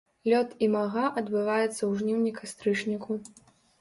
Лёт 0.31 0.53
імага 0.67 1.03
адбываецца 1.21 1.75
ў 1.75 1.91
жніўні-кастрычніку. 1.99 3.11